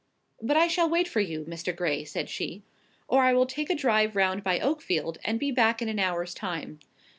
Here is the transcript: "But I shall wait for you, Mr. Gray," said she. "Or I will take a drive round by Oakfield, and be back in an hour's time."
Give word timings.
"But 0.41 0.57
I 0.57 0.65
shall 0.67 0.89
wait 0.89 1.07
for 1.07 1.19
you, 1.19 1.43
Mr. 1.45 1.75
Gray," 1.75 2.05
said 2.05 2.27
she. 2.27 2.63
"Or 3.07 3.21
I 3.21 3.33
will 3.33 3.45
take 3.45 3.69
a 3.69 3.75
drive 3.75 4.15
round 4.15 4.43
by 4.43 4.59
Oakfield, 4.59 5.19
and 5.23 5.39
be 5.39 5.51
back 5.51 5.79
in 5.79 5.89
an 5.89 5.99
hour's 5.99 6.33
time." 6.33 6.79